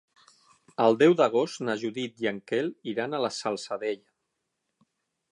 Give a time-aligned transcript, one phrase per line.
[0.85, 4.89] El deu d'agost na Judit i en Quel iran a la Salzadella.